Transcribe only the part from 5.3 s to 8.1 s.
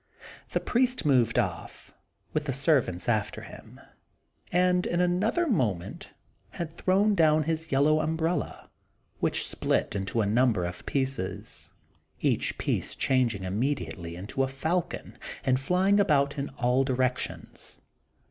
moment had thrown down his yellow